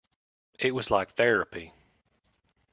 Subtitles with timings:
[0.57, 1.73] It was like therapy.